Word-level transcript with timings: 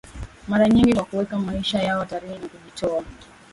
mara 0.47 0.67
nyingi 0.69 0.93
kwa 0.93 1.05
kuweka 1.05 1.39
maisha 1.39 1.83
yao 1.83 1.99
hatarini 1.99 2.33
na 2.39 2.47
kujitoa 2.47 3.03